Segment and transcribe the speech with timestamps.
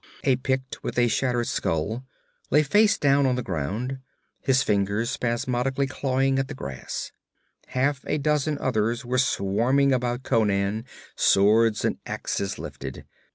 [0.23, 2.03] A Pict with a shattered skull
[2.49, 3.99] lay face down on the ground,
[4.41, 7.11] his fingers spasmodically clawing at the grass.
[7.67, 10.85] Half a dozen others were swarming about Conan,
[11.15, 13.05] swords and axes lifted.